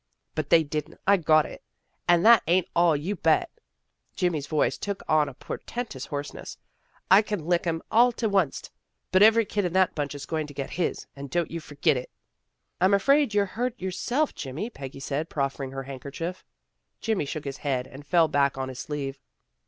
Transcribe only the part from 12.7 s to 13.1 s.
I'm